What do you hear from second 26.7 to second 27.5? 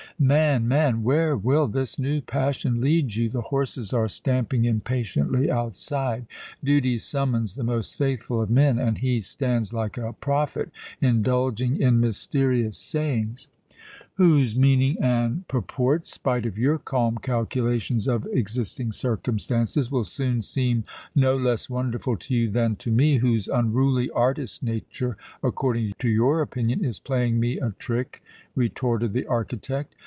is playing